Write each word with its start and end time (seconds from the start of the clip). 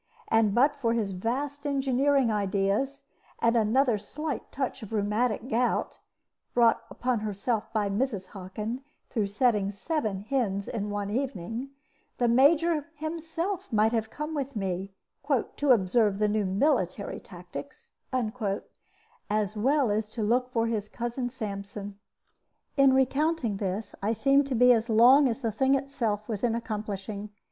And 0.29 0.55
but 0.55 0.75
for 0.75 0.93
his 0.93 1.11
vast 1.11 1.67
engineering 1.67 2.31
ideas, 2.31 3.03
and 3.37 3.55
another 3.55 3.99
slight 3.99 4.51
touch 4.51 4.81
of 4.81 4.91
rheumatic 4.91 5.47
gout 5.47 5.99
(brought 6.55 6.81
upon 6.89 7.19
herself 7.19 7.71
by 7.71 7.87
Mrs. 7.87 8.29
Hockin 8.29 8.81
through 9.11 9.27
setting 9.27 9.69
seven 9.69 10.21
hens 10.21 10.67
in 10.67 10.89
one 10.89 11.11
evening), 11.11 11.69
the 12.17 12.27
Major 12.27 12.87
himself 12.95 13.71
might 13.71 13.91
have 13.91 14.09
come 14.09 14.33
with 14.33 14.55
me, 14.55 14.89
"to 15.57 15.69
observe 15.69 16.17
the 16.17 16.27
new 16.27 16.45
military 16.47 17.19
tactics," 17.19 17.93
as 19.29 19.55
well 19.55 19.91
as 19.91 20.09
to 20.09 20.23
look 20.23 20.49
for 20.51 20.65
his 20.65 20.89
cousin 20.89 21.29
Sampson. 21.29 21.99
In 22.75 22.91
recounting 22.91 23.57
this 23.57 23.93
I 24.01 24.13
seem 24.13 24.45
to 24.45 24.55
be 24.55 24.73
as 24.73 24.89
long 24.89 25.29
as 25.29 25.41
the 25.41 25.51
thing 25.51 25.75
itself 25.75 26.27
was 26.27 26.43
in 26.43 26.55
accomplishing. 26.55 27.29